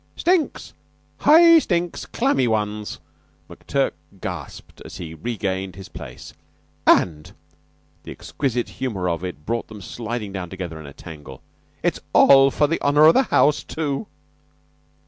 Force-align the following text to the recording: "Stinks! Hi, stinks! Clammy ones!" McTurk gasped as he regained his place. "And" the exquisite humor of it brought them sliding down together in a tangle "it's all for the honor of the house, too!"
"Stinks! 0.15 0.73
Hi, 1.17 1.59
stinks! 1.59 2.07
Clammy 2.07 2.47
ones!" 2.47 2.99
McTurk 3.47 3.91
gasped 4.19 4.81
as 4.83 4.97
he 4.97 5.13
regained 5.13 5.75
his 5.75 5.89
place. 5.89 6.33
"And" 6.87 7.31
the 8.01 8.09
exquisite 8.11 8.67
humor 8.81 9.07
of 9.07 9.23
it 9.23 9.45
brought 9.45 9.67
them 9.67 9.79
sliding 9.83 10.33
down 10.33 10.49
together 10.49 10.79
in 10.79 10.87
a 10.87 10.93
tangle 10.93 11.43
"it's 11.83 11.99
all 12.13 12.49
for 12.49 12.65
the 12.65 12.81
honor 12.81 13.05
of 13.05 13.13
the 13.13 13.21
house, 13.29 13.61
too!" 13.61 14.07